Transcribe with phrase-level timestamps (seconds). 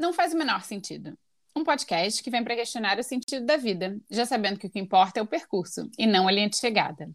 [0.00, 1.12] Não faz o menor sentido.
[1.54, 4.78] Um podcast que vem para questionar o sentido da vida, já sabendo que o que
[4.78, 7.10] importa é o percurso e não a linha de chegada.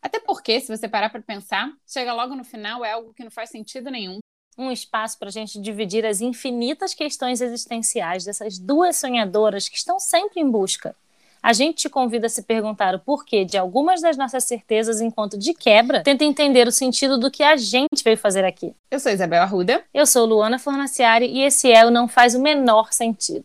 [0.00, 3.30] Até porque, se você parar para pensar, chega logo no final é algo que não
[3.30, 4.20] faz sentido nenhum.
[4.56, 10.00] Um espaço para a gente dividir as infinitas questões existenciais dessas duas sonhadoras que estão
[10.00, 10.96] sempre em busca
[11.42, 15.38] a gente te convida a se perguntar o porquê de algumas das nossas certezas enquanto
[15.38, 18.74] de quebra, tenta entender o sentido do que a gente veio fazer aqui.
[18.90, 19.82] Eu sou Isabel Arruda.
[19.92, 23.44] Eu sou Luana Fornaciari e esse é o Não Faz o Menor Sentido.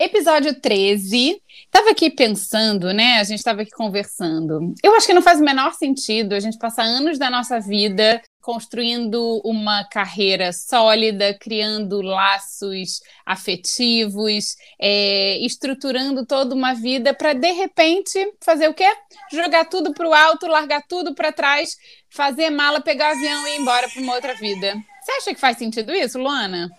[0.00, 1.42] Episódio 13.
[1.72, 3.18] Tava aqui pensando, né?
[3.18, 4.72] A gente estava aqui conversando.
[4.80, 8.22] Eu acho que não faz o menor sentido a gente passar anos da nossa vida
[8.40, 18.18] construindo uma carreira sólida, criando laços afetivos, é, estruturando toda uma vida para de repente
[18.40, 18.88] fazer o quê?
[19.32, 21.76] Jogar tudo para o alto, largar tudo para trás,
[22.08, 24.76] fazer mala, pegar o avião e ir embora para uma outra vida.
[25.02, 26.70] Você acha que faz sentido isso, Luana?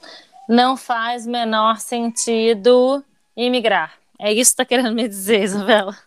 [0.48, 3.04] Não faz menor sentido
[3.46, 3.98] imigrar.
[4.20, 5.98] É isso que tá querendo me dizer, Isabela?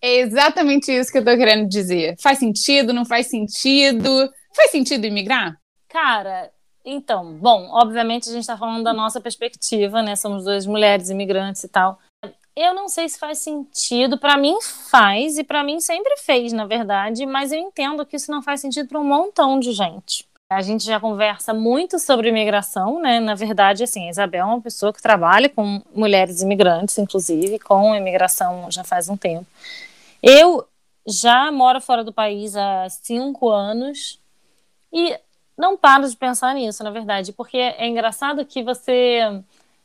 [0.00, 2.16] É exatamente isso que eu tô querendo dizer.
[2.20, 4.30] Faz sentido, não faz sentido?
[4.54, 5.58] Faz sentido imigrar?
[5.88, 6.50] Cara,
[6.84, 10.16] então, bom, obviamente a gente tá falando da nossa perspectiva, né?
[10.16, 11.98] Somos duas mulheres imigrantes e tal.
[12.56, 16.66] Eu não sei se faz sentido, para mim faz e para mim sempre fez, na
[16.66, 20.24] verdade, mas eu entendo que isso não faz sentido para um montão de gente.
[20.50, 23.18] A gente já conversa muito sobre imigração, né?
[23.18, 27.94] Na verdade, assim, a Isabel é uma pessoa que trabalha com mulheres imigrantes, inclusive, com
[27.94, 29.46] imigração já faz um tempo.
[30.22, 30.66] Eu
[31.06, 34.20] já moro fora do país há cinco anos
[34.92, 35.18] e
[35.56, 39.20] não paro de pensar nisso, na verdade, porque é engraçado que você,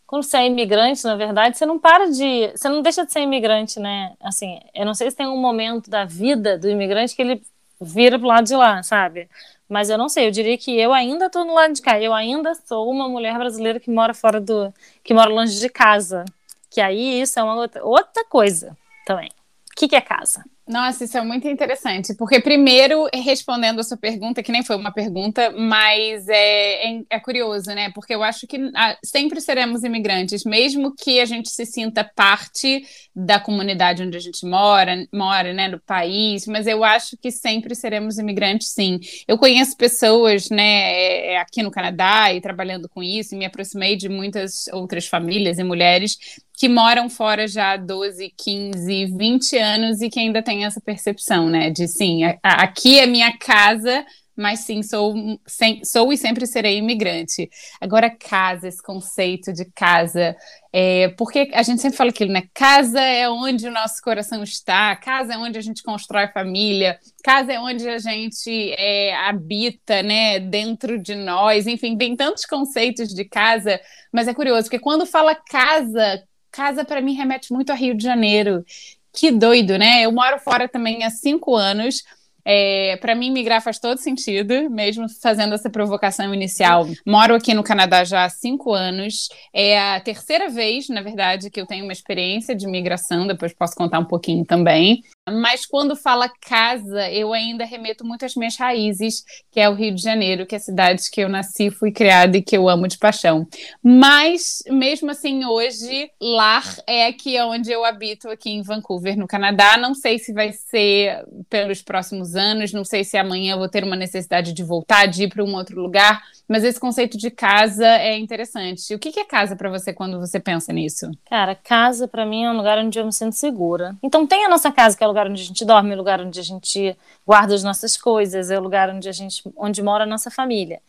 [0.05, 3.21] quando você é imigrante, na verdade, você não para de, você não deixa de ser
[3.21, 4.13] imigrante, né?
[4.19, 7.41] Assim, eu não sei se tem um momento da vida do imigrante que ele
[7.81, 9.29] vira pro lado de lá, sabe?
[9.69, 12.01] Mas eu não sei, eu diria que eu ainda estou no lado de cá.
[12.01, 14.73] Eu ainda sou uma mulher brasileira que mora fora do.
[15.03, 16.25] que mora longe de casa.
[16.71, 18.75] Que aí isso é uma outra, outra coisa
[19.05, 19.29] também.
[19.29, 20.43] O que, que é casa?
[20.69, 24.91] Nossa, isso é muito interessante, porque primeiro, respondendo a sua pergunta, que nem foi uma
[24.93, 27.89] pergunta, mas é, é, é curioso, né?
[27.91, 32.85] Porque eu acho que ah, sempre seremos imigrantes, mesmo que a gente se sinta parte
[33.15, 37.73] da comunidade onde a gente mora, mora, né, do país, mas eu acho que sempre
[37.73, 38.99] seremos imigrantes, sim.
[39.27, 43.45] Eu conheço pessoas, né, é, é, aqui no Canadá e trabalhando com isso, e me
[43.45, 46.15] aproximei de muitas outras famílias e mulheres
[46.59, 51.49] que moram fora já há 12, 15, 20 anos e que ainda têm essa percepção,
[51.49, 51.69] né?
[51.69, 54.05] De sim, aqui é minha casa,
[54.35, 55.15] mas sim, sou,
[55.47, 57.49] sem, sou e sempre serei imigrante.
[57.79, 60.35] Agora, casa, esse conceito de casa,
[60.73, 62.43] é, porque a gente sempre fala aquilo, né?
[62.53, 67.53] Casa é onde o nosso coração está, casa é onde a gente constrói família, casa
[67.53, 70.41] é onde a gente é, habita, né?
[70.41, 73.79] Dentro de nós, enfim, tem tantos conceitos de casa,
[74.11, 78.03] mas é curioso, porque quando fala casa, casa para mim remete muito a Rio de
[78.03, 78.63] Janeiro.
[79.11, 80.03] Que doido, né?
[80.05, 82.03] Eu moro fora também há cinco anos.
[82.45, 86.87] É, para mim, migrar faz todo sentido, mesmo fazendo essa provocação inicial.
[87.05, 89.29] Moro aqui no Canadá já há cinco anos.
[89.53, 93.75] É a terceira vez, na verdade, que eu tenho uma experiência de migração, depois posso
[93.75, 95.03] contar um pouquinho também.
[95.31, 99.93] Mas quando fala casa, eu ainda remeto muito às minhas raízes, que é o Rio
[99.93, 102.87] de Janeiro, que é a cidade que eu nasci, fui criada e que eu amo
[102.87, 103.47] de paixão.
[103.83, 109.77] Mas, mesmo assim, hoje, lar é aqui onde eu habito, aqui em Vancouver, no Canadá.
[109.77, 113.83] Não sei se vai ser pelos próximos anos, não sei se amanhã eu vou ter
[113.83, 117.85] uma necessidade de voltar, de ir para um outro lugar, mas esse conceito de casa
[117.85, 118.93] é interessante.
[118.93, 121.09] O que é casa para você quando você pensa nisso?
[121.29, 123.95] Cara, casa para mim é um lugar onde eu me sinto segura.
[124.01, 126.21] Então tem a nossa casa, que é o lugar onde a gente dorme, o lugar
[126.21, 126.95] onde a gente
[127.25, 130.81] guarda as nossas coisas, é o lugar onde a gente onde mora a nossa família.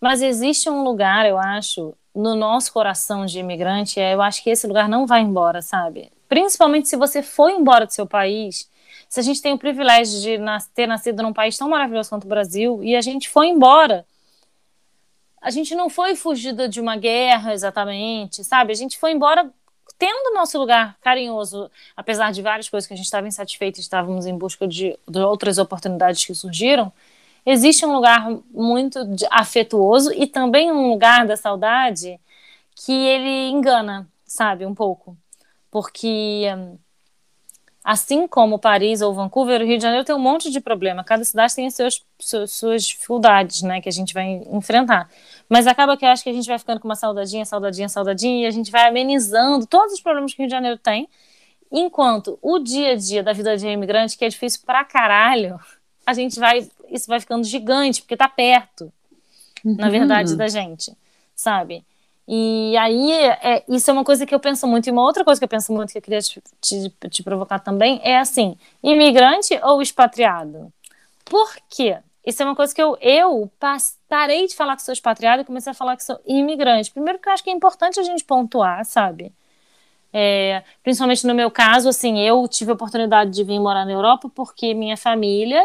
[0.00, 4.50] Mas existe um lugar, eu acho, no nosso coração de imigrante, é, eu acho que
[4.50, 6.10] esse lugar não vai embora, sabe?
[6.28, 8.68] Principalmente se você foi embora do seu país,
[9.08, 12.24] se a gente tem o privilégio de nas, ter nascido num país tão maravilhoso quanto
[12.24, 14.04] o Brasil e a gente foi embora.
[15.40, 18.72] A gente não foi fugida de uma guerra exatamente, sabe?
[18.72, 19.50] A gente foi embora
[20.04, 24.36] tendo nosso lugar carinhoso, apesar de várias coisas que a gente estava insatisfeito, estávamos em
[24.36, 26.92] busca de, de outras oportunidades que surgiram.
[27.46, 28.98] existe um lugar muito
[29.30, 32.20] afetuoso e também um lugar da saudade
[32.76, 35.16] que ele engana, sabe, um pouco.
[35.70, 36.76] Porque hum,
[37.84, 41.04] assim como Paris ou Vancouver, o Rio de Janeiro tem um monte de problema.
[41.04, 45.10] Cada cidade tem as seus, suas, suas dificuldades, né, que a gente vai enfrentar.
[45.50, 48.44] Mas acaba que eu acho que a gente vai ficando com uma saudadinha, saudadinha, saudadinha,
[48.44, 51.06] e a gente vai amenizando todos os problemas que o Rio de Janeiro tem,
[51.70, 55.60] enquanto o dia a dia da vida de imigrante, que é difícil pra caralho,
[56.06, 58.90] a gente vai, isso vai ficando gigante, porque tá perto,
[59.62, 59.76] uhum.
[59.76, 60.90] na verdade, da gente,
[61.36, 61.84] sabe?
[62.26, 64.86] E aí, é, isso é uma coisa que eu penso muito.
[64.86, 67.58] E uma outra coisa que eu penso muito, que eu queria te, te, te provocar
[67.58, 70.72] também, é assim: imigrante ou expatriado?
[71.24, 71.98] Por quê?
[72.24, 73.50] Isso é uma coisa que eu, eu
[74.08, 76.90] parei de falar que sou expatriado e comecei a falar que sou imigrante.
[76.90, 79.30] Primeiro, que eu acho que é importante a gente pontuar, sabe?
[80.10, 84.30] É, principalmente no meu caso, assim, eu tive a oportunidade de vir morar na Europa
[84.34, 85.62] porque minha família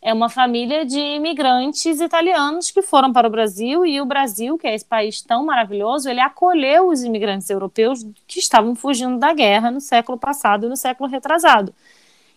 [0.00, 4.66] é uma família de imigrantes italianos que foram para o Brasil e o Brasil, que
[4.66, 9.70] é esse país tão maravilhoso, ele acolheu os imigrantes europeus que estavam fugindo da guerra
[9.70, 11.74] no século passado e no século retrasado.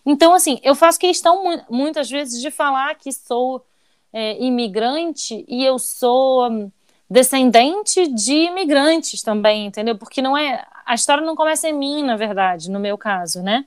[0.04, 3.64] Então, assim, eu faço questão muitas vezes de falar que sou
[4.12, 6.70] é, imigrante e eu sou hum,
[7.08, 9.96] descendente de imigrantes também, entendeu?
[9.96, 13.64] Porque não é a história não começa em mim, na verdade, no meu caso, né?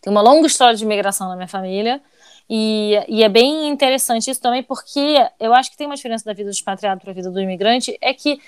[0.00, 2.00] Tem uma longa história de imigração na minha família
[2.52, 6.32] e, e, é bem interessante isso também, porque eu acho que tem uma diferença da
[6.32, 8.40] vida do expatriado para a vida do imigrante, é que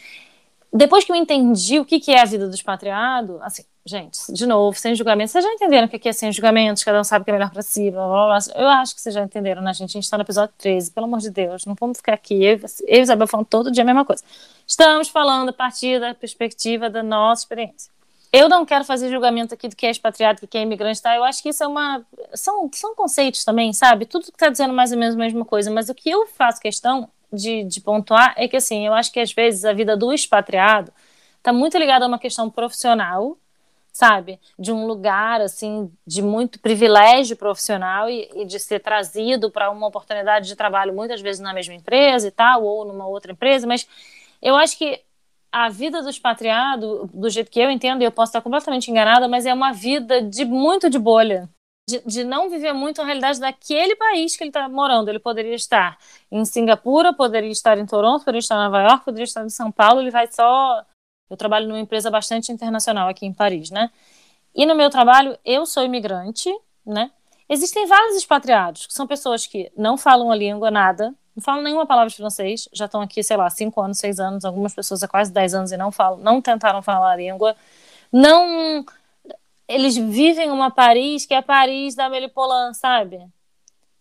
[0.73, 4.45] depois que eu entendi o que, que é a vida do expatriado, assim, gente, de
[4.45, 7.25] novo, sem julgamento, vocês já entenderam o que é sem julgamentos, cada um sabe o
[7.25, 8.39] que é melhor para si, blá, blá, blá.
[8.57, 9.91] eu acho que vocês já entenderam, né, gente?
[9.91, 12.59] A gente está no episódio 13, pelo amor de Deus, não vamos ficar aqui, eu,
[12.59, 14.25] eu e Isabel falando todo dia a mesma coisa.
[14.67, 17.92] Estamos falando a partir da perspectiva da nossa experiência.
[18.33, 21.15] Eu não quero fazer julgamento aqui do que é expatriado, do que é imigrante, tá?
[21.15, 22.03] Eu acho que isso é uma.
[22.35, 24.07] São, são conceitos também, sabe?
[24.07, 25.71] Tudo que está dizendo mais ou menos a mesma coisa.
[25.71, 29.21] Mas o que eu faço questão de, de pontuar é que, assim, eu acho que
[29.21, 30.91] às vezes a vida do expatriado
[31.37, 33.37] está muito ligada a uma questão profissional,
[33.93, 34.41] sabe?
[34.59, 39.89] De um lugar, assim, de muito privilégio profissional e, e de ser trazido para uma
[39.89, 43.67] oportunidade de trabalho, muitas vezes na mesma empresa e tal, ou numa outra empresa.
[43.67, 43.87] Mas
[44.41, 45.03] eu acho que
[45.53, 49.29] a vida do expatriado, do jeito que eu entendo, e eu posso estar completamente enganada,
[49.29, 51.49] mas é uma vida de muito de bolha.
[51.89, 55.09] De, de não viver muito a realidade daquele país que ele está morando.
[55.09, 55.99] Ele poderia estar
[56.31, 59.71] em Singapura, poderia estar em Toronto, poderia estar em Nova York, poderia estar em São
[59.71, 60.01] Paulo.
[60.01, 60.85] Ele vai só.
[61.29, 63.91] Eu trabalho numa empresa bastante internacional aqui em Paris, né?
[64.55, 66.49] E no meu trabalho, eu sou imigrante,
[66.87, 67.11] né?
[67.49, 71.87] Existem vários expatriados, que são pessoas que não falam a língua, nada, não falam nenhuma
[71.87, 75.09] palavra de francês, já estão aqui, sei lá, cinco anos, seis anos, algumas pessoas há
[75.09, 77.57] quase dez anos e não falam, não tentaram falar a língua,
[78.13, 78.85] não,
[79.67, 83.27] eles vivem uma Paris que é a Paris da Amélie Poulain, sabe?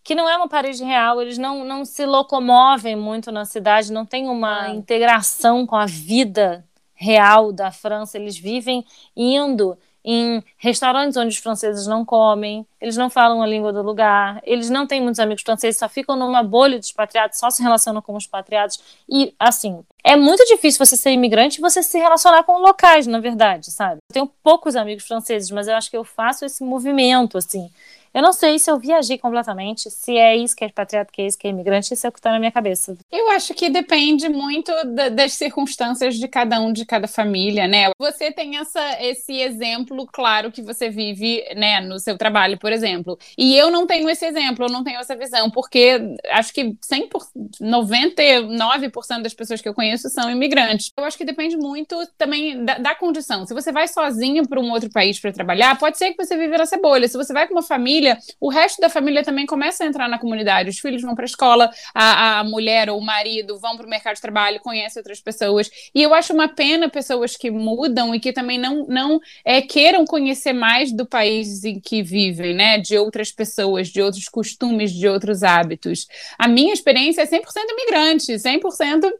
[0.04, 4.04] Que não é uma Paris real, eles não, não se locomovem muito na cidade, não
[4.04, 4.70] tem uma ah.
[4.70, 6.64] integração com a vida
[6.94, 8.84] real da França, eles vivem
[9.16, 14.40] indo em restaurantes onde os franceses não comem, eles não falam a língua do lugar,
[14.44, 18.02] eles não têm muitos amigos franceses, só ficam numa bolha de expatriados, só se relacionam
[18.02, 18.80] com os expatriados.
[19.08, 23.20] E, assim, é muito difícil você ser imigrante e você se relacionar com locais, na
[23.20, 23.98] verdade, sabe?
[24.10, 27.70] Eu tenho poucos amigos franceses, mas eu acho que eu faço esse movimento, assim.
[28.14, 31.26] Eu não sei se eu viajei completamente, se é isso que é expatriado, que é
[31.26, 32.96] isso que é imigrante, isso é o que está na minha cabeça.
[33.10, 37.90] Eu acho que depende muito da, das circunstâncias de cada um, de cada família, né?
[37.98, 43.18] Você tem essa, esse exemplo claro que você vive, né, no seu trabalho, por exemplo.
[43.36, 45.98] E eu não tenho esse exemplo, eu não tenho essa visão, porque
[46.30, 47.08] acho que 100%,
[47.60, 50.92] 99% das pessoas que eu conheço são imigrantes.
[50.96, 53.46] Eu acho que depende muito também da, da condição.
[53.46, 56.58] Se você vai sozinho para um outro país para trabalhar, pode ser que você viva
[56.58, 57.08] nessa bolha.
[57.08, 60.08] Se você vai com uma família, família, o resto da família também começa a entrar
[60.08, 60.68] na comunidade.
[60.68, 64.16] Os filhos vão para a escola, a mulher ou o marido vão para o mercado
[64.16, 65.70] de trabalho, conhecem outras pessoas.
[65.94, 70.04] E eu acho uma pena pessoas que mudam e que também não, não é, queiram
[70.04, 72.78] conhecer mais do país em que vivem, né?
[72.78, 76.06] De outras pessoas, de outros costumes, de outros hábitos.
[76.38, 77.40] A minha experiência é 100%
[77.70, 79.12] imigrante, 100%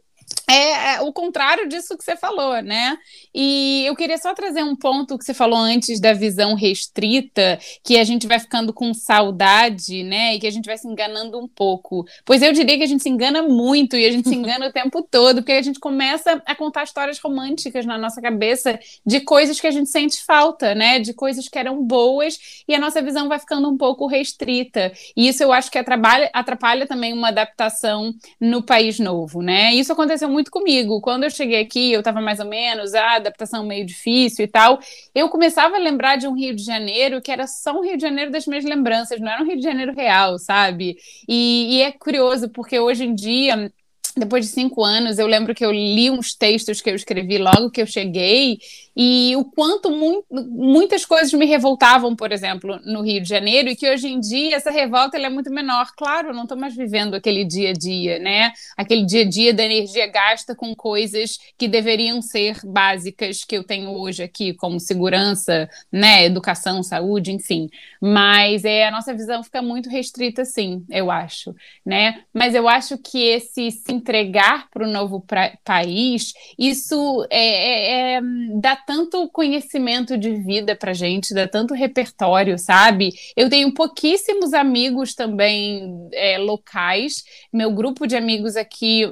[0.53, 2.95] é, é, o contrário disso que você falou, né?
[3.33, 7.97] E eu queria só trazer um ponto que você falou antes da visão restrita, que
[7.97, 10.35] a gente vai ficando com saudade, né?
[10.35, 12.05] E que a gente vai se enganando um pouco.
[12.23, 14.71] Pois eu diria que a gente se engana muito e a gente se engana o
[14.73, 19.59] tempo todo, porque a gente começa a contar histórias românticas na nossa cabeça de coisas
[19.59, 20.99] que a gente sente falta, né?
[20.99, 24.91] De coisas que eram boas e a nossa visão vai ficando um pouco restrita.
[25.17, 29.73] E isso eu acho que atrapalha, atrapalha também uma adaptação no país novo, né?
[29.73, 30.99] Isso aconteceu muito muito comigo.
[31.01, 34.79] Quando eu cheguei aqui, eu estava mais ou menos, a adaptação meio difícil e tal.
[35.15, 38.01] Eu começava a lembrar de um Rio de Janeiro que era só um Rio de
[38.01, 40.97] Janeiro das minhas lembranças, não era um Rio de Janeiro real, sabe?
[41.27, 43.71] E, e é curioso, porque hoje em dia
[44.15, 47.71] depois de cinco anos, eu lembro que eu li uns textos que eu escrevi logo
[47.71, 48.59] que eu cheguei
[48.95, 53.75] e o quanto mu muitas coisas me revoltavam, por exemplo, no Rio de Janeiro, e
[53.75, 55.87] que hoje em dia essa revolta é muito menor.
[55.97, 58.51] Claro, eu não estou mais vivendo aquele dia a dia, né?
[58.77, 63.63] Aquele dia a dia da energia gasta com coisas que deveriam ser básicas que eu
[63.63, 66.25] tenho hoje aqui, como segurança, né?
[66.25, 67.69] Educação, saúde, enfim.
[67.99, 72.23] Mas é, a nossa visão fica muito restrita, sim, eu acho, né?
[72.31, 75.25] Mas eu acho que esse se entregar para o novo
[75.63, 78.21] país, isso é, é, é
[78.59, 83.13] dá tanto conhecimento de vida para gente, dá tanto repertório, sabe?
[83.35, 87.23] Eu tenho pouquíssimos amigos também é, locais.
[87.51, 89.09] Meu grupo de amigos aqui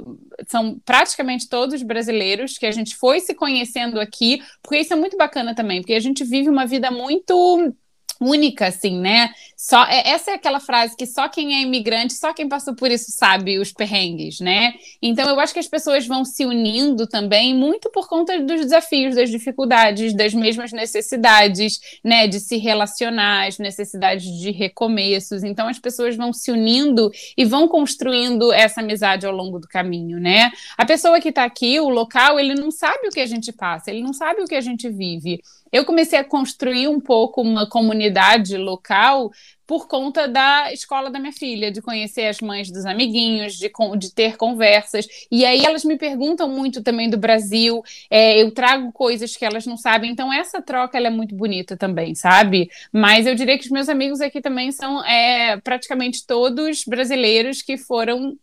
[0.47, 5.15] são praticamente todos brasileiros, que a gente foi se conhecendo aqui, porque isso é muito
[5.15, 7.73] bacana também, porque a gente vive uma vida muito
[8.21, 9.31] única, assim, né?
[9.57, 12.91] Só, é, essa é aquela frase que só quem é imigrante, só quem passou por
[12.91, 14.73] isso sabe os perrengues, né?
[15.01, 19.15] Então eu acho que as pessoas vão se unindo também muito por conta dos desafios,
[19.15, 22.27] das dificuldades, das mesmas necessidades, né?
[22.27, 25.43] De se relacionar, as necessidades de recomeços.
[25.43, 30.19] Então as pessoas vão se unindo e vão construindo essa amizade ao longo do caminho,
[30.19, 30.51] né?
[30.77, 33.89] A pessoa que está aqui, o local, ele não sabe o que a gente passa,
[33.89, 35.41] ele não sabe o que a gente vive.
[35.71, 39.31] Eu comecei a construir um pouco uma comunidade local
[39.71, 44.13] por conta da escola da minha filha, de conhecer as mães dos amiguinhos, de, de
[44.13, 45.07] ter conversas.
[45.31, 49.65] E aí elas me perguntam muito também do Brasil, é, eu trago coisas que elas
[49.65, 50.11] não sabem.
[50.11, 52.69] Então, essa troca é muito bonita também, sabe?
[52.91, 57.77] Mas eu diria que os meus amigos aqui também são é, praticamente todos brasileiros que
[57.77, 58.37] foram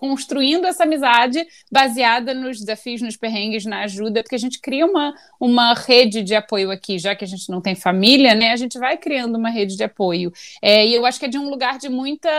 [0.00, 5.14] construindo essa amizade baseada nos desafios, nos perrengues, na ajuda, porque a gente cria uma,
[5.38, 8.50] uma rede de apoio aqui, já que a gente não tem família, né?
[8.52, 10.32] A gente vai criando uma rede de apoio.
[10.62, 12.30] É, e eu acho que é de um lugar de muita,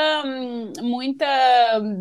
[0.81, 1.27] muita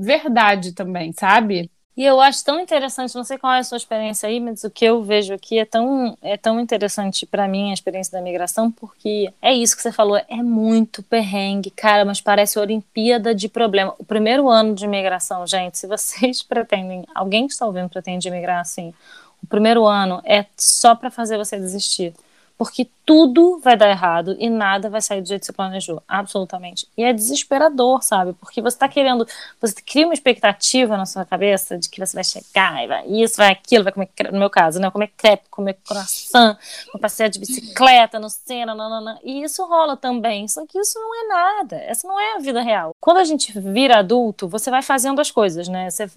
[0.00, 1.70] verdade também, sabe?
[2.00, 4.70] E eu acho tão interessante, não sei qual é a sua experiência aí, mas o
[4.70, 8.70] que eu vejo aqui é tão, é tão interessante para mim a experiência da migração,
[8.70, 13.94] porque é isso que você falou, é muito perrengue, cara, mas parece Olimpíada de problema.
[13.98, 18.60] O primeiro ano de migração, gente, se vocês pretendem, alguém que está ouvindo pretende migrar
[18.60, 18.94] assim,
[19.42, 22.14] o primeiro ano é só para fazer você desistir
[22.60, 26.86] porque tudo vai dar errado e nada vai sair do jeito que você planejou, absolutamente.
[26.94, 28.34] E é desesperador, sabe?
[28.34, 29.26] Porque você está querendo,
[29.58, 33.38] você cria uma expectativa na sua cabeça de que você vai chegar e vai isso,
[33.38, 34.90] vai aquilo, vai comer, no meu caso, né?
[34.90, 36.58] Comer crepe, comer croissant,
[36.92, 39.18] vou passear de bicicleta no Sena, nanana.
[39.24, 42.60] e isso rola também, só que isso não é nada, essa não é a vida
[42.60, 42.94] real.
[43.00, 45.88] Quando a gente vira adulto, você vai fazendo as coisas, né?
[45.88, 46.10] Você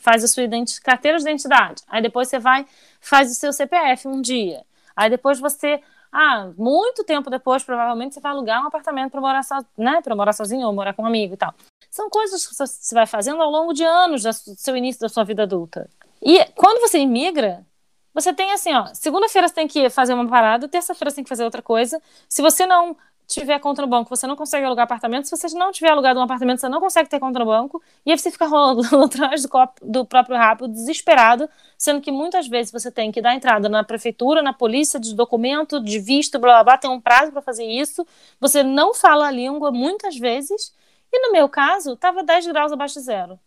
[0.00, 0.42] faz a sua
[0.82, 2.66] carteira de identidade, aí depois você vai,
[3.00, 4.64] faz o seu CPF um dia,
[4.96, 5.80] Aí depois você,
[6.12, 10.14] ah, muito tempo depois, provavelmente você vai alugar um apartamento para morar, so, né, para
[10.14, 11.54] morar sozinho ou morar com um amigo e tal.
[11.90, 15.24] São coisas que você vai fazendo ao longo de anos do seu início da sua
[15.24, 15.88] vida adulta.
[16.20, 17.64] E quando você imigra,
[18.12, 21.28] você tem assim, ó, segunda-feira você tem que fazer uma parada, terça-feira você tem que
[21.28, 22.00] fazer outra coisa.
[22.28, 22.96] Se você não
[23.26, 25.26] tiver conta no banco, você não consegue alugar apartamento.
[25.26, 27.82] Se você não tiver alugado um apartamento, você não consegue ter conta no banco.
[28.04, 32.46] E aí você fica rolando atrás do, copo, do próprio rabo, desesperado, sendo que muitas
[32.46, 36.54] vezes você tem que dar entrada na prefeitura, na polícia, de documento, de visto, blá
[36.54, 38.06] blá blá, tem um prazo para fazer isso.
[38.40, 40.74] Você não fala a língua muitas vezes.
[41.12, 43.38] E no meu caso, estava 10 graus abaixo de zero.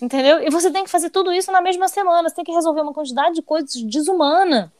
[0.00, 0.42] Entendeu?
[0.42, 2.28] E você tem que fazer tudo isso na mesma semana.
[2.28, 4.72] Você tem que resolver uma quantidade de coisas desumana.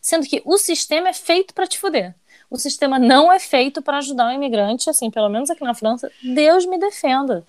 [0.00, 2.14] Sendo que o sistema é feito para te fuder
[2.54, 6.10] o sistema não é feito para ajudar o imigrante, assim, pelo menos aqui na França,
[6.22, 7.44] Deus me defenda.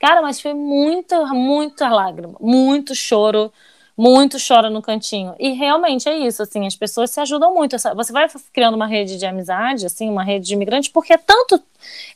[0.00, 3.52] Cara, mas foi muita, muita lágrima, muito choro,
[3.94, 5.34] muito chora no cantinho.
[5.38, 7.76] E realmente é isso, assim, as pessoas se ajudam muito.
[7.78, 11.62] Você vai criando uma rede de amizade, assim, uma rede de imigrantes, porque é tanto,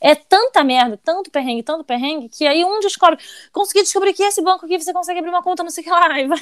[0.01, 3.19] é tanta merda, tanto perrengue, tanto perrengue, que aí um descobre,
[3.51, 5.91] consegui descobrir que esse banco aqui você consegue abrir uma conta, não sei o que
[5.91, 6.39] lá, e vai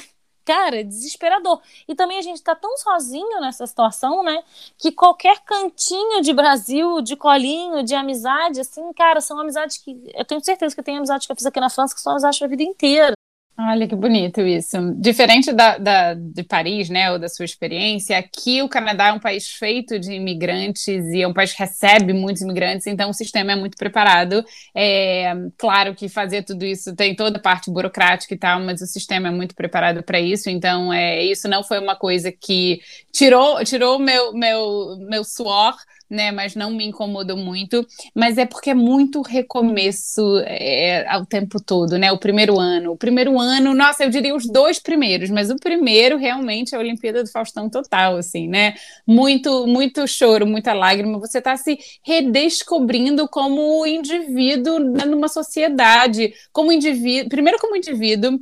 [0.50, 1.60] cara, é desesperador.
[1.86, 4.42] E também a gente tá tão sozinho nessa situação, né?
[4.76, 9.96] Que qualquer cantinho de Brasil, de colinho, de amizade, assim, cara, são amizades que.
[10.12, 12.42] Eu tenho certeza que tem amizade que eu fiz aqui na França que são amizades
[12.42, 13.19] a vida inteira.
[13.62, 14.78] Olha que bonito isso.
[14.98, 19.18] Diferente da, da, de Paris, né, ou da sua experiência, aqui o Canadá é um
[19.18, 23.52] país feito de imigrantes e é um país que recebe muitos imigrantes, então o sistema
[23.52, 24.42] é muito preparado.
[24.74, 28.86] É, claro que fazer tudo isso tem toda a parte burocrática e tal, mas o
[28.86, 32.80] sistema é muito preparado para isso, então é, isso não foi uma coisa que
[33.12, 35.74] tirou tirou meu, meu, meu suor
[36.10, 36.32] né?
[36.32, 37.86] Mas não me incomodou muito.
[38.14, 42.10] Mas é porque é muito recomeço é, ao tempo todo, né?
[42.10, 42.92] O primeiro ano.
[42.92, 46.80] O primeiro ano, nossa, eu diria os dois primeiros, mas o primeiro realmente é a
[46.80, 48.74] Olimpíada do Faustão total, assim, né?
[49.06, 51.18] Muito, muito choro, muita lágrima.
[51.18, 58.40] Você está se redescobrindo como indivíduo numa sociedade, como indivíduo, primeiro como indivíduo,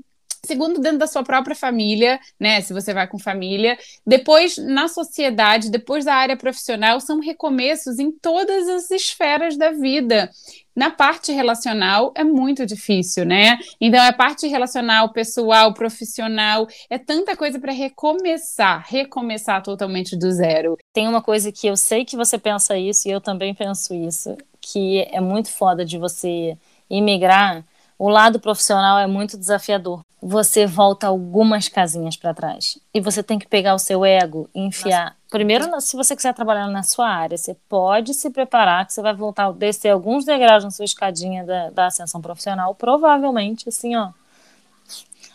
[0.48, 5.70] segundo dentro da sua própria família, né, se você vai com família, depois na sociedade,
[5.70, 10.30] depois da área profissional, são recomeços em todas as esferas da vida.
[10.74, 13.58] Na parte relacional é muito difícil, né?
[13.80, 20.78] Então, a parte relacional, pessoal, profissional, é tanta coisa para recomeçar, recomeçar totalmente do zero.
[20.94, 24.36] Tem uma coisa que eu sei que você pensa isso e eu também penso isso,
[24.60, 26.56] que é muito foda de você
[26.88, 27.64] imigrar
[27.98, 30.02] o lado profissional é muito desafiador.
[30.22, 32.78] Você volta algumas casinhas para trás.
[32.94, 35.04] E você tem que pegar o seu ego e enfiar.
[35.04, 35.16] Nossa.
[35.30, 39.14] Primeiro, se você quiser trabalhar na sua área, você pode se preparar que você vai
[39.14, 42.74] voltar, descer alguns degraus na sua escadinha da, da ascensão profissional.
[42.74, 44.10] Provavelmente, assim, ó.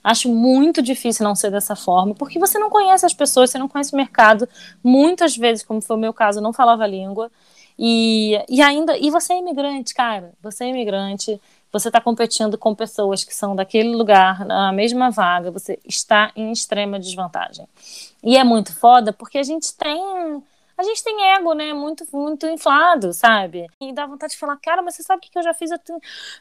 [0.04, 3.70] Acho muito difícil não ser dessa forma, porque você não conhece as pessoas, você não
[3.70, 4.50] conhece o mercado.
[4.84, 7.32] Muitas vezes, como foi o meu caso, eu não falava a língua.
[7.78, 8.98] E, e ainda.
[8.98, 10.34] E você é imigrante, cara.
[10.42, 11.40] Você é imigrante
[11.74, 16.52] você está competindo com pessoas que são daquele lugar, na mesma vaga, você está em
[16.52, 17.68] extrema desvantagem.
[18.24, 20.44] E é muito foda porque a gente tem.
[20.78, 21.74] A gente tem ego, né?
[21.74, 23.68] Muito, muito inflado, sabe?
[23.82, 25.72] E dá vontade de falar, cara, mas você sabe o que eu já fiz?
[25.72, 25.80] Eu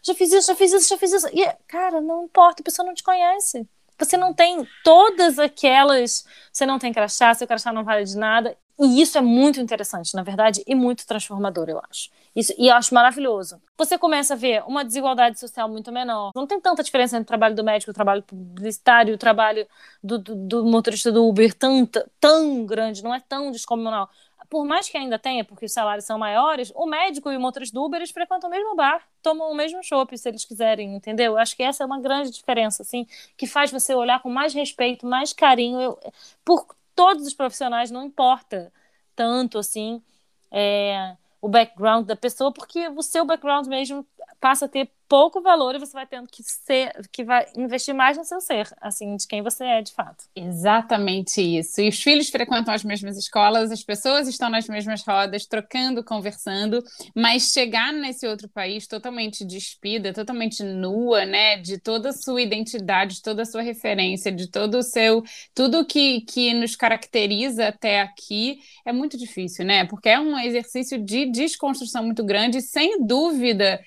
[0.03, 1.29] já fiz isso, já fiz isso, já fiz isso.
[1.33, 3.67] E, cara, não importa, a pessoa não te conhece.
[3.99, 6.27] Você não tem todas aquelas.
[6.53, 8.57] Você não tem crachá, seu crachá não vale de nada.
[8.81, 12.11] E isso é muito interessante, na verdade, e muito transformador, eu acho.
[12.35, 13.61] Isso, e eu acho maravilhoso.
[13.77, 16.33] Você começa a ver uma desigualdade social muito menor.
[16.35, 19.67] Não tem tanta diferença entre o trabalho do médico, o trabalho publicitário, o trabalho
[20.03, 21.87] do, do, do motorista do Uber tão,
[22.19, 24.09] tão grande, não é tão descomunal.
[24.49, 27.75] Por mais que ainda tenha, porque os salários são maiores, o médico e o motorista
[27.75, 31.33] do Uber, eles frequentam o mesmo bar, tomam o mesmo chopp, se eles quiserem, entendeu?
[31.33, 34.53] Eu acho que essa é uma grande diferença, assim, que faz você olhar com mais
[34.53, 35.99] respeito, mais carinho, eu,
[36.45, 38.73] por todos os profissionais, não importa
[39.15, 40.03] tanto assim
[40.51, 44.07] é, o background da pessoa, porque o seu background mesmo
[44.43, 48.17] passa a ter pouco valor e você vai tendo que ser, que vai investir mais
[48.17, 50.25] no seu ser, assim, de quem você é de fato.
[50.35, 51.83] Exatamente isso.
[51.83, 56.83] E os filhos frequentam as mesmas escolas, as pessoas estão nas mesmas rodas, trocando, conversando,
[57.15, 63.17] mas chegar nesse outro país totalmente despida, totalmente nua, né, de toda a sua identidade,
[63.17, 65.23] de toda a sua referência, de todo o seu,
[65.55, 69.85] tudo que, que nos caracteriza até aqui, é muito difícil, né?
[69.85, 73.79] Porque é um exercício de desconstrução muito grande, sem dúvida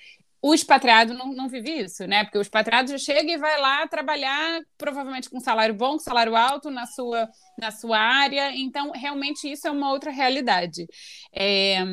[0.46, 2.22] o expatriado não, não vive isso, né?
[2.22, 6.70] Porque o expatriado já chega e vai lá trabalhar, provavelmente com salário bom, salário alto
[6.70, 7.28] na sua,
[7.58, 8.54] na sua área.
[8.54, 10.86] Então, realmente, isso é uma outra realidade.
[11.34, 11.84] É,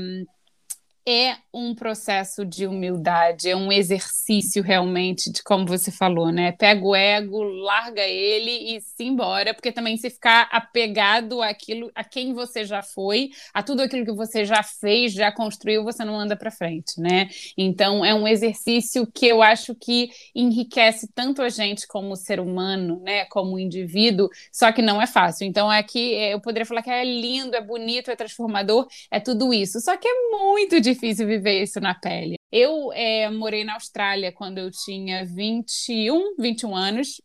[1.06, 6.54] é um processo de humildade, é um exercício realmente de como você falou, né?
[6.54, 12.04] Pega o ego, larga ele e se embora, porque também se ficar apegado àquilo, a
[12.04, 16.18] quem você já foi, a tudo aquilo que você já fez, já construiu, você não
[16.18, 17.30] anda para frente, né?
[17.58, 23.02] Então é um exercício que eu acho que enriquece tanto a gente como ser humano,
[23.04, 23.26] né?
[23.26, 25.46] Como indivíduo, só que não é fácil.
[25.46, 29.54] Então aqui é, eu poderia falar que é lindo, é bonito, é transformador, é tudo
[29.54, 29.82] isso.
[29.82, 32.36] Só que é muito difícil difícil viver isso na pele.
[32.52, 37.22] Eu é, morei na Austrália quando eu tinha 21, 21 anos.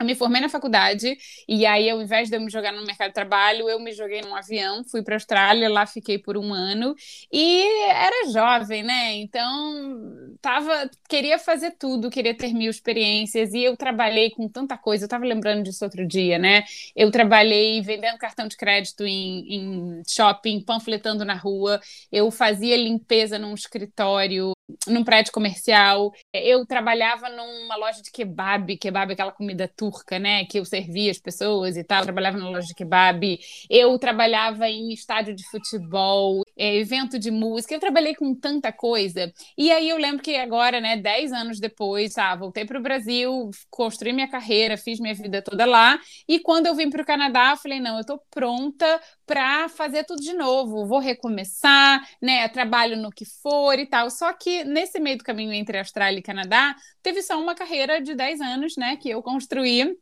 [0.00, 1.16] Eu me formei na faculdade
[1.48, 4.20] e aí, ao invés de eu me jogar no mercado de trabalho, eu me joguei
[4.22, 6.94] num avião, fui para a Austrália, lá fiquei por um ano
[7.32, 9.14] e era jovem, né?
[9.14, 15.04] Então, tava, queria fazer tudo, queria ter mil experiências e eu trabalhei com tanta coisa.
[15.04, 16.64] Eu estava lembrando disso outro dia, né?
[16.94, 21.80] Eu trabalhei vendendo cartão de crédito em, em shopping, panfletando na rua,
[22.10, 24.52] eu fazia limpeza num escritório
[24.86, 26.12] num prédio comercial.
[26.32, 31.10] Eu trabalhava numa loja de kebab, kebab é aquela comida turca, né, que eu servia
[31.10, 32.00] as pessoas e tal.
[32.00, 33.38] Eu trabalhava na loja de kebab.
[33.68, 37.74] Eu trabalhava em estádio de futebol, é, evento de música.
[37.74, 39.32] Eu trabalhei com tanta coisa.
[39.56, 43.50] E aí eu lembro que agora, né, dez anos depois, ah, voltei para o Brasil,
[43.70, 45.98] construí minha carreira, fiz minha vida toda lá.
[46.28, 50.04] E quando eu vim para o Canadá, eu falei, não, eu estou pronta para fazer
[50.04, 50.86] tudo de novo.
[50.86, 54.10] Vou recomeçar, né, trabalho no que for e tal.
[54.10, 58.14] Só que nesse meio do caminho entre Austrália e Canadá, teve só uma carreira de
[58.14, 59.96] 10 anos, né, que eu construí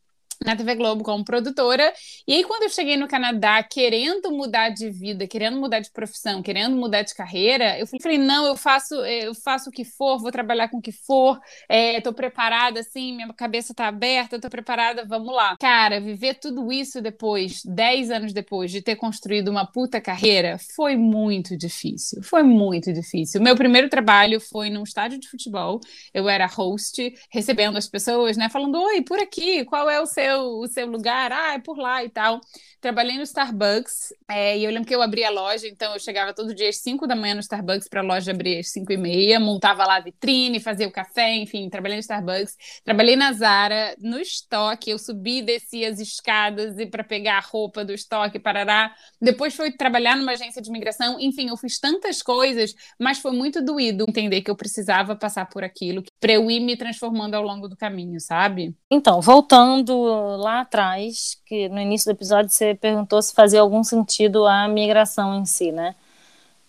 [0.44, 1.92] na TV Globo como produtora.
[2.26, 6.42] E aí, quando eu cheguei no Canadá querendo mudar de vida, querendo mudar de profissão,
[6.42, 10.30] querendo mudar de carreira, eu falei, não, eu faço, eu faço o que for, vou
[10.30, 15.04] trabalhar com o que for, estou é, preparada, assim, minha cabeça está aberta, estou preparada,
[15.04, 15.56] vamos lá.
[15.58, 20.96] Cara, viver tudo isso depois, 10 anos depois de ter construído uma puta carreira, foi
[20.96, 22.22] muito difícil.
[22.22, 23.40] Foi muito difícil.
[23.40, 25.80] Meu primeiro trabalho foi num estádio de futebol.
[26.12, 30.31] Eu era host, recebendo as pessoas, né, falando: "Oi, por aqui, qual é o seu
[30.36, 31.32] o seu lugar?
[31.32, 32.40] Ah, é por lá e tal".
[32.80, 36.34] Trabalhei no Starbucks, é, e eu lembro que eu abria a loja, então eu chegava
[36.34, 38.96] todo dia às 5 da manhã no Starbucks para a loja abrir às 5 e
[38.96, 42.56] meia, montava lá a vitrine, fazia o café, enfim, trabalhei no Starbucks.
[42.84, 47.40] Trabalhei na Zara, no estoque, eu subi e descia as escadas e para pegar a
[47.40, 48.92] roupa do estoque, parará.
[49.20, 53.62] Depois fui trabalhar numa agência de imigração, enfim, eu fiz tantas coisas, mas foi muito
[53.62, 57.68] doído entender que eu precisava passar por aquilo para eu ir me transformando ao longo
[57.68, 58.74] do caminho, sabe?
[58.90, 59.92] Então, voltando
[60.36, 65.34] lá atrás, que no início do episódio você perguntou se fazia algum sentido a migração
[65.38, 65.94] em si, né?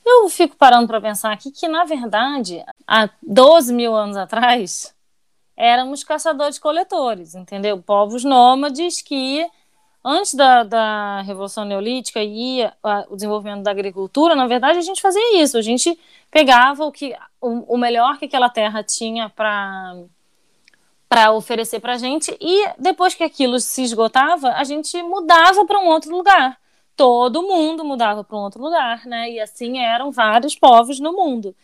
[0.06, 4.94] Eu fico parando para pensar aqui que, na verdade, há 12 mil anos atrás,
[5.56, 7.82] éramos caçadores-coletores, entendeu?
[7.82, 9.46] Povos nômades que,
[10.04, 15.02] antes da, da Revolução Neolítica e a, o desenvolvimento da agricultura, na verdade, a gente
[15.02, 15.58] fazia isso.
[15.58, 15.98] A gente
[16.30, 19.96] pegava o, que, o, o melhor que aquela terra tinha para
[21.14, 25.80] para oferecer para a gente e depois que aquilo se esgotava, a gente mudava para
[25.80, 26.58] um outro lugar.
[26.96, 29.30] Todo mundo mudava para um outro lugar, né?
[29.30, 31.56] E assim eram vários povos no mundo.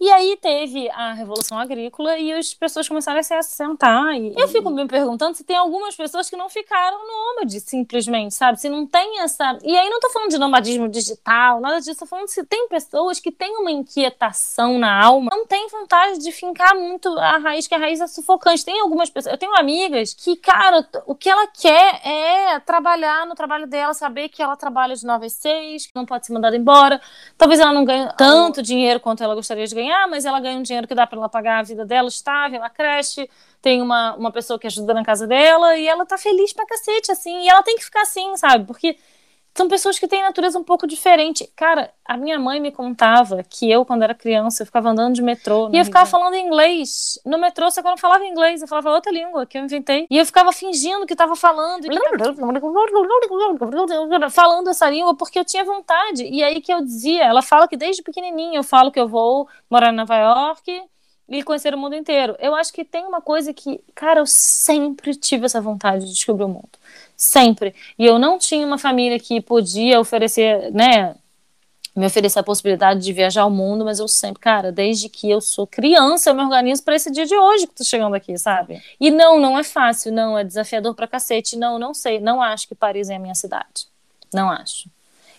[0.00, 4.14] E aí teve a Revolução Agrícola e as pessoas começaram a se assentar.
[4.14, 8.60] E eu fico me perguntando se tem algumas pessoas que não ficaram nômades, simplesmente, sabe?
[8.60, 9.58] Se não tem essa.
[9.60, 11.98] E aí não tô falando de nomadismo digital, nada disso.
[11.98, 16.30] Tô falando se tem pessoas que têm uma inquietação na alma, não tem vontade de
[16.30, 18.64] fincar muito a raiz, que a raiz é sufocante.
[18.64, 19.32] Tem algumas pessoas.
[19.32, 24.28] Eu tenho amigas que, cara, o que ela quer é trabalhar no trabalho dela, saber
[24.28, 27.00] que ela trabalha de 9 às 6, que não pode ser mandada embora.
[27.36, 30.58] Talvez ela não ganhe tanto dinheiro quanto ela gostaria de ganhar ganhar, mas ela ganha
[30.58, 33.28] um dinheiro que dá para ela pagar a vida dela estável, ela creche,
[33.62, 37.10] tem uma, uma pessoa que ajuda na casa dela e ela tá feliz pra cacete,
[37.10, 38.66] assim, e ela tem que ficar assim, sabe?
[38.66, 38.96] Porque
[39.54, 41.50] são pessoas que têm natureza um pouco diferente.
[41.56, 45.22] Cara, a minha mãe me contava que eu, quando era criança, eu ficava andando de
[45.22, 45.68] metrô.
[45.72, 47.18] E eu ficava falando inglês.
[47.24, 50.06] No metrô, só que eu não falava inglês, eu falava outra língua que eu inventei.
[50.08, 51.86] E eu ficava fingindo que tava falando.
[54.30, 56.24] falando essa língua porque eu tinha vontade.
[56.24, 59.48] E aí que eu dizia, ela fala que desde pequenininha eu falo que eu vou
[59.68, 60.82] morar em Nova York
[61.28, 62.36] e conhecer o mundo inteiro.
[62.38, 66.44] Eu acho que tem uma coisa que, cara, eu sempre tive essa vontade de descobrir
[66.44, 66.78] o mundo
[67.18, 67.74] sempre.
[67.98, 71.16] E eu não tinha uma família que podia oferecer, né,
[71.94, 75.40] me oferecer a possibilidade de viajar ao mundo, mas eu sempre, cara, desde que eu
[75.40, 78.80] sou criança, eu me organizo para esse dia de hoje que tô chegando aqui, sabe?
[79.00, 81.56] E não, não é fácil, não, é desafiador pra cacete.
[81.56, 83.88] Não, não sei, não acho que Paris é a minha cidade.
[84.32, 84.88] Não acho.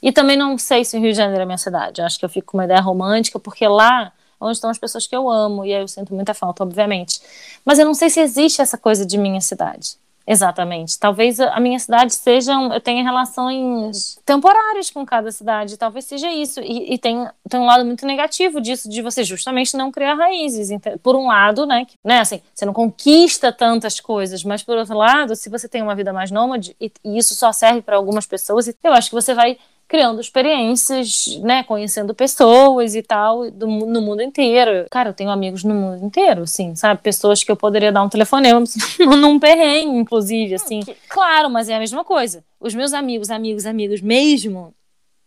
[0.01, 2.01] E também não sei se o Rio de Janeiro é a minha cidade.
[2.01, 5.15] Acho que eu fico com uma ideia romântica, porque lá onde estão as pessoas que
[5.15, 7.21] eu amo, e aí eu sinto muita falta, obviamente.
[7.65, 9.97] Mas eu não sei se existe essa coisa de minha cidade.
[10.31, 10.99] Exatamente.
[10.99, 12.53] Talvez a minha cidade seja.
[12.53, 15.75] Eu tenha relações temporárias com cada cidade.
[15.75, 16.59] Talvez seja isso.
[16.59, 20.69] E, e tem, tem um lado muito negativo disso, de você justamente não criar raízes.
[21.01, 21.83] Por um lado, né?
[21.83, 25.81] Que, né assim, você não conquista tantas coisas, mas por outro lado, se você tem
[25.81, 29.15] uma vida mais nômade, e, e isso só serve para algumas pessoas, eu acho que
[29.15, 29.57] você vai
[29.89, 34.85] criando experiências, né, conhecendo pessoas e tal do, no mundo inteiro.
[34.91, 37.01] Cara, eu tenho amigos no mundo inteiro, assim, sabe?
[37.01, 38.63] Pessoas que eu poderia dar um telefonema
[39.19, 40.81] num perrengue, inclusive, assim.
[41.09, 42.45] Claro, mas é a mesma coisa.
[42.59, 44.75] Os meus amigos, amigos, amigos mesmo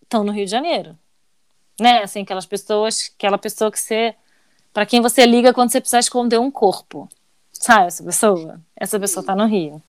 [0.01, 0.97] estão no Rio de Janeiro.
[1.81, 2.05] Né?
[2.05, 4.15] Assim, aquelas pessoas, aquela pessoa que você
[4.73, 7.09] para quem você liga quando você precisa esconder um corpo.
[7.53, 8.61] Sabe essa pessoa?
[8.75, 9.83] Essa pessoa tá no Rio.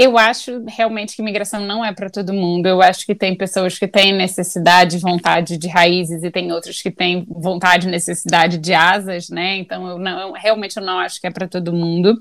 [0.00, 2.68] Eu acho realmente que imigração não é para todo mundo.
[2.68, 6.88] Eu acho que tem pessoas que têm necessidade, vontade de raízes e tem outros que
[6.88, 9.56] têm vontade necessidade de asas, né?
[9.56, 12.16] Então eu, não, eu realmente eu não acho que é para todo mundo.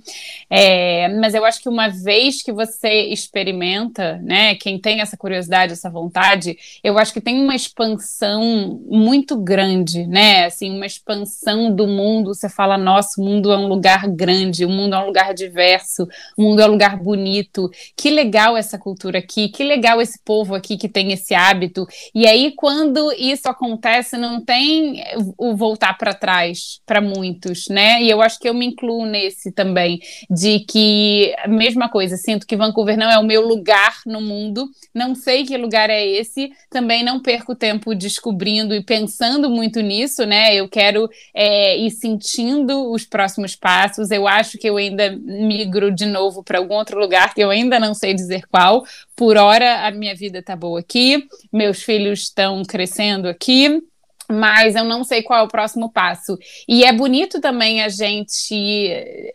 [0.49, 4.55] É, mas eu acho que uma vez que você experimenta, né?
[4.55, 10.45] Quem tem essa curiosidade, essa vontade, eu acho que tem uma expansão muito grande, né?
[10.45, 12.33] Assim, uma expansão do mundo.
[12.33, 16.07] Você fala, nossa, o mundo é um lugar grande, o mundo é um lugar diverso,
[16.35, 20.55] o mundo é um lugar bonito que legal essa cultura aqui, que legal esse povo
[20.55, 21.85] aqui que tem esse hábito.
[22.13, 25.03] E aí, quando isso acontece, não tem
[25.37, 28.01] o voltar para trás para muitos, né?
[28.01, 29.99] E eu acho que eu me incluo nesse também,
[30.29, 35.15] de que, mesma coisa, sinto que Vancouver não é o meu lugar no mundo, não
[35.15, 40.55] sei que lugar é esse, também não perco tempo descobrindo e pensando muito nisso, né?
[40.55, 44.11] Eu quero é, ir sentindo os próximos passos.
[44.11, 47.79] Eu acho que eu ainda migro de novo para algum outro lugar que eu ainda
[47.79, 48.83] não sei dizer qual.
[49.15, 53.81] Por hora, a minha vida tá boa aqui, meus filhos estão crescendo aqui,
[54.29, 56.37] mas eu não sei qual é o próximo passo.
[56.67, 58.89] E é bonito também a gente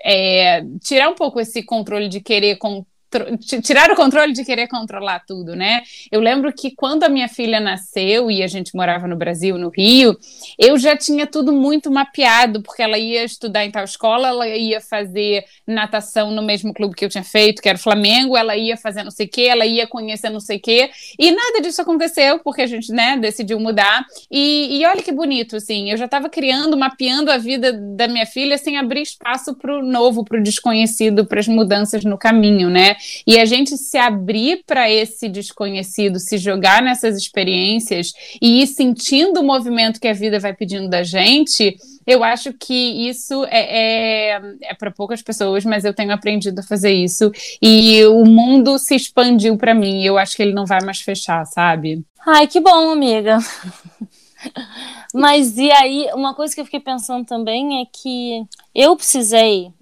[0.05, 2.85] é, tirar um pouco esse controle de querer com,
[3.63, 5.83] tirar o controle de querer controlar tudo, né?
[6.11, 9.69] Eu lembro que quando a minha filha nasceu e a gente morava no Brasil, no
[9.69, 10.17] Rio,
[10.59, 14.81] eu já tinha tudo muito mapeado, porque ela ia estudar em tal escola, ela ia
[14.81, 18.77] fazer natação no mesmo clube que eu tinha feito, que era o Flamengo, ela ia
[18.77, 21.83] fazer não sei o quê, ela ia conhecer não sei o quê, e nada disso
[21.83, 24.05] aconteceu, porque a gente, né, decidiu mudar.
[24.31, 28.27] E, e olha que bonito, assim, eu já estava criando, mapeando a vida da minha
[28.27, 32.71] filha sem abrir espaço para o novo, para o desconhecido, para as mudanças no caminho,
[32.71, 32.97] né?
[33.27, 39.41] E a gente se abrir para esse desconhecido, se jogar nessas experiências e ir sentindo
[39.41, 44.43] o movimento que a vida vai pedindo da gente, eu acho que isso é, é,
[44.63, 47.31] é para poucas pessoas, mas eu tenho aprendido a fazer isso.
[47.61, 50.03] E o mundo se expandiu para mim.
[50.03, 52.05] Eu acho que ele não vai mais fechar, sabe?
[52.27, 53.39] Ai, que bom, amiga.
[55.15, 59.73] Mas e aí, uma coisa que eu fiquei pensando também é que eu precisei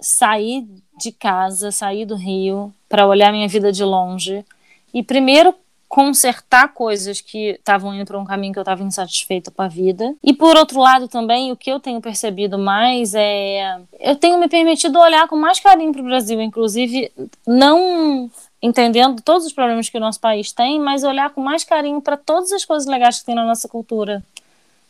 [0.00, 4.44] sair de casa, sair do Rio para olhar minha vida de longe
[4.92, 5.54] e primeiro
[5.94, 10.12] consertar coisas que estavam indo para um caminho que eu estava insatisfeita com a vida.
[10.24, 14.48] E por outro lado também, o que eu tenho percebido mais é eu tenho me
[14.48, 17.12] permitido olhar com mais carinho para o Brasil, inclusive
[17.46, 18.28] não
[18.60, 22.16] entendendo todos os problemas que o nosso país tem, mas olhar com mais carinho para
[22.16, 24.20] todas as coisas legais que tem na nossa cultura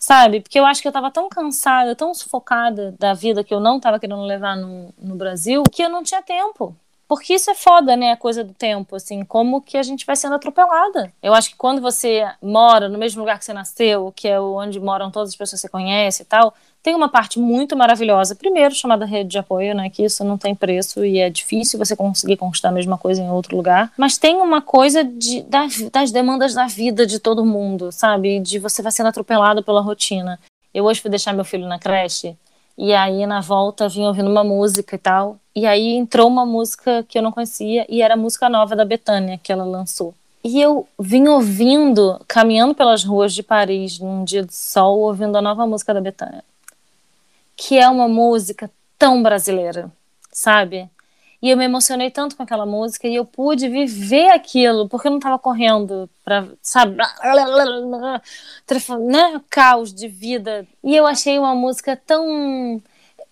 [0.05, 0.40] sabe?
[0.43, 3.81] Porque eu acho que eu tava tão cansada, tão sufocada da vida que eu não
[3.81, 6.77] tava querendo levar no, no Brasil, que eu não tinha tempo.
[7.07, 8.12] Porque isso é foda, né?
[8.12, 11.12] A coisa do tempo, assim, como que a gente vai sendo atropelada.
[11.23, 14.81] Eu acho que quando você mora no mesmo lugar que você nasceu, que é onde
[14.81, 18.75] moram todas as pessoas que você conhece e tal, tem uma parte muito maravilhosa, primeiro
[18.75, 22.37] chamada rede de apoio, né, que isso não tem preço e é difícil você conseguir
[22.37, 26.53] conquistar a mesma coisa em outro lugar, mas tem uma coisa de, das, das demandas
[26.53, 30.38] da vida de todo mundo, sabe, de você vai sendo atropelado pela rotina.
[30.75, 32.37] Eu hoje fui deixar meu filho na creche
[32.76, 37.04] e aí na volta vim ouvindo uma música e tal, e aí entrou uma música
[37.08, 40.14] que eu não conhecia e era a música nova da Betânia que ela lançou.
[40.42, 45.42] E eu vim ouvindo, caminhando pelas ruas de Paris num dia de sol, ouvindo a
[45.42, 46.44] nova música da Betânia
[47.56, 49.90] que é uma música tão brasileira,
[50.30, 50.88] sabe?
[51.44, 55.11] E eu me emocionei tanto com aquela música e eu pude viver aquilo, porque eu
[55.11, 56.96] não estava correndo para, sabe,
[59.11, 60.66] né, caos de vida.
[60.83, 62.83] E eu achei uma música tão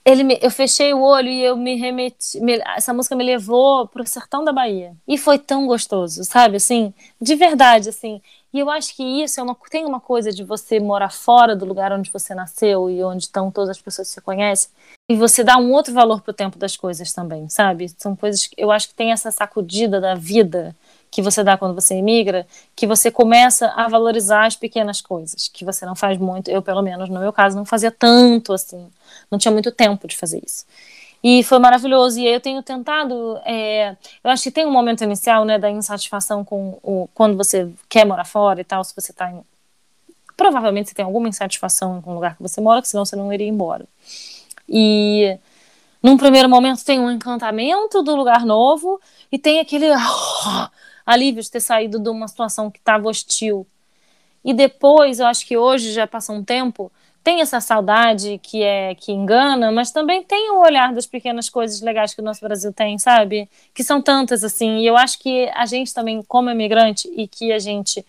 [0.05, 2.41] ele me, eu fechei o olho e eu me remeti.
[2.41, 4.97] Me, essa música me levou para o sertão da Bahia.
[5.07, 6.57] E foi tão gostoso, sabe?
[6.57, 8.21] Assim, de verdade, assim.
[8.53, 11.65] E eu acho que isso é uma, tem uma coisa de você morar fora do
[11.65, 14.69] lugar onde você nasceu e onde estão todas as pessoas que você conhece,
[15.09, 17.89] e você dá um outro valor pro tempo das coisas também, sabe?
[17.97, 20.77] São coisas que eu acho que tem essa sacudida da vida
[21.13, 25.63] que você dá quando você emigra, que você começa a valorizar as pequenas coisas, que
[25.63, 28.91] você não faz muito, eu pelo menos no meu caso não fazia tanto assim,
[29.31, 30.65] não tinha muito tempo de fazer isso.
[31.23, 32.19] E foi maravilhoso.
[32.19, 33.39] E eu tenho tentado.
[33.45, 37.71] É, eu acho que tem um momento inicial, né, da insatisfação com o, quando você
[37.89, 39.41] quer morar fora e tal, se você está em.
[40.37, 43.33] Provavelmente você tem alguma insatisfação com o lugar que você mora, que senão você não
[43.33, 43.87] iria embora.
[44.69, 45.39] E
[46.03, 50.69] num primeiro momento tem um encantamento do lugar novo e tem aquele oh,
[51.05, 53.67] alívio de ter saído de uma situação que estava hostil.
[54.45, 56.91] E depois, eu acho que hoje já passou um tempo,
[57.23, 61.81] tem essa saudade que é que engana, mas também tem o olhar das pequenas coisas
[61.81, 63.49] legais que o nosso Brasil tem, sabe?
[63.73, 64.79] Que são tantas assim.
[64.79, 68.05] E eu acho que a gente também, como imigrante, e que a gente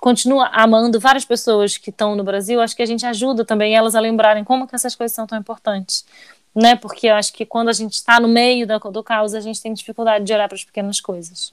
[0.00, 3.96] continua amando várias pessoas que estão no Brasil, acho que a gente ajuda também elas
[3.96, 6.06] a lembrarem como que essas coisas são tão importantes.
[6.54, 6.76] Né?
[6.76, 9.60] Porque eu acho que quando a gente está no meio do, do caos, a gente
[9.60, 11.52] tem dificuldade de olhar para as pequenas coisas.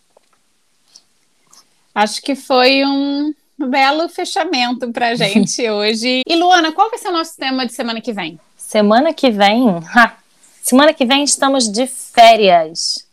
[1.95, 6.21] Acho que foi um belo fechamento pra gente hoje.
[6.27, 8.37] E Luana, qual vai ser o nosso tema de semana que vem?
[8.57, 9.69] Semana que vem?
[9.95, 10.13] Ha.
[10.61, 13.05] Semana que vem estamos de férias.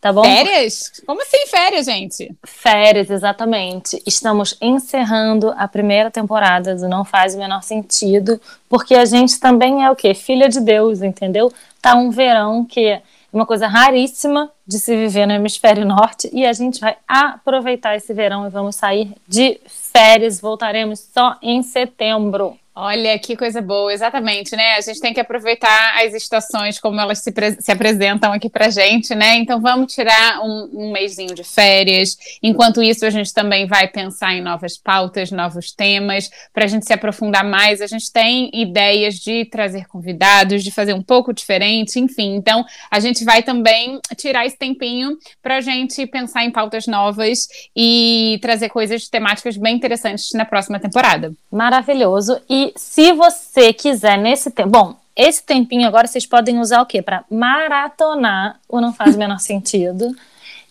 [0.00, 0.24] Tá bom?
[0.24, 1.02] Férias?
[1.06, 2.34] Como assim férias, gente?
[2.42, 4.02] Férias, exatamente.
[4.06, 9.84] Estamos encerrando a primeira temporada do Não Faz o Menor Sentido, porque a gente também
[9.84, 10.14] é o quê?
[10.14, 11.52] Filha de Deus, entendeu?
[11.82, 12.98] Tá um verão que
[13.30, 18.14] uma coisa raríssima de se viver no hemisfério norte e a gente vai aproveitar esse
[18.14, 20.40] verão e vamos sair de férias.
[20.40, 22.56] Voltaremos só em setembro.
[22.72, 24.74] Olha que coisa boa, exatamente, né?
[24.74, 29.12] A gente tem que aproveitar as estações como elas se, se apresentam aqui pra gente,
[29.12, 29.36] né?
[29.38, 32.16] Então vamos tirar um, um mêsinho de férias.
[32.40, 36.86] Enquanto isso, a gente também vai pensar em novas pautas, novos temas, para a gente
[36.86, 37.82] se aprofundar mais.
[37.82, 42.36] A gente tem ideias de trazer convidados, de fazer um pouco diferente, enfim.
[42.36, 47.48] Então, a gente vai também tirar esse tempinho para a gente pensar em pautas novas
[47.74, 51.32] e trazer coisas temáticas bem interessantes na próxima temporada.
[51.50, 52.40] Maravilhoso.
[52.48, 54.70] E se você quiser nesse tempo.
[54.70, 57.02] Bom, esse tempinho agora vocês podem usar o quê?
[57.02, 60.14] Para maratonar o Não Faz o Menor Sentido.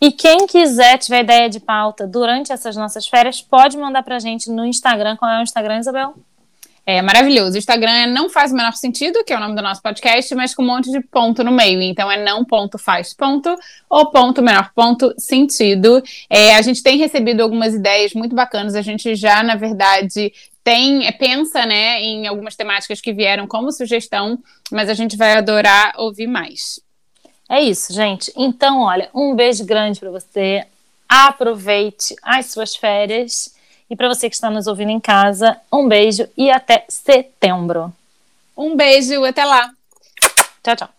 [0.01, 4.49] E quem quiser, tiver ideia de pauta durante essas nossas férias, pode mandar pra gente
[4.49, 5.17] no Instagram.
[5.17, 6.15] Qual é o Instagram, Isabel?
[6.91, 7.53] É maravilhoso.
[7.53, 10.33] O Instagram é Não Faz o Menor Sentido, que é o nome do nosso podcast,
[10.33, 11.83] mas com um monte de ponto no meio.
[11.83, 13.55] Então é não ponto faz ponto
[13.87, 16.01] ou ponto menor ponto sentido.
[16.27, 18.73] É, a gente tem recebido algumas ideias muito bacanas.
[18.73, 23.71] A gente já, na verdade, tem, é, pensa né, em algumas temáticas que vieram como
[23.71, 24.39] sugestão,
[24.71, 26.79] mas a gente vai adorar ouvir mais.
[27.47, 28.33] É isso, gente.
[28.35, 30.65] Então, olha, um beijo grande para você.
[31.07, 33.58] Aproveite as suas férias.
[33.89, 37.91] E para você que está nos ouvindo em casa, um beijo e até setembro.
[38.55, 39.71] Um beijo, até lá.
[40.63, 40.89] Tchau, tchau.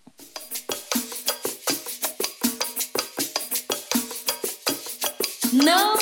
[5.53, 6.00] Não